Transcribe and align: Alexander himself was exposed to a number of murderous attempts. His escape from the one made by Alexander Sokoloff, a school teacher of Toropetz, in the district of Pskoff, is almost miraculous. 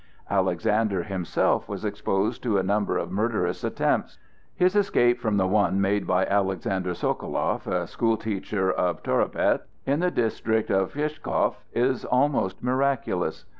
Alexander 0.31 1.03
himself 1.03 1.69
was 1.69 1.85
exposed 1.85 2.41
to 2.41 2.57
a 2.57 2.63
number 2.63 2.97
of 2.97 3.11
murderous 3.11 3.63
attempts. 3.63 4.17
His 4.55 4.75
escape 4.75 5.19
from 5.19 5.37
the 5.37 5.45
one 5.45 5.79
made 5.79 6.07
by 6.07 6.25
Alexander 6.25 6.95
Sokoloff, 6.95 7.67
a 7.67 7.85
school 7.85 8.17
teacher 8.17 8.71
of 8.71 9.03
Toropetz, 9.03 9.61
in 9.85 9.99
the 9.99 10.09
district 10.09 10.71
of 10.71 10.93
Pskoff, 10.93 11.63
is 11.71 12.03
almost 12.03 12.63
miraculous. 12.63 13.45